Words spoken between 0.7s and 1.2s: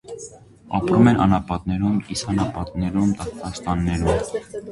Ապրում են